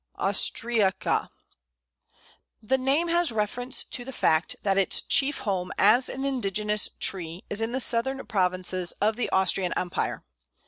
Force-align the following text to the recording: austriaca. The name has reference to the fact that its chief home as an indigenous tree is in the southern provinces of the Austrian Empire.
austriaca. 0.17 1.29
The 2.59 2.79
name 2.79 3.07
has 3.09 3.31
reference 3.31 3.83
to 3.83 4.03
the 4.03 4.11
fact 4.11 4.55
that 4.63 4.75
its 4.75 5.01
chief 5.01 5.41
home 5.41 5.71
as 5.77 6.09
an 6.09 6.25
indigenous 6.25 6.89
tree 6.99 7.43
is 7.51 7.61
in 7.61 7.71
the 7.71 7.79
southern 7.79 8.25
provinces 8.25 8.93
of 8.93 9.15
the 9.15 9.29
Austrian 9.29 9.73
Empire. 9.77 10.23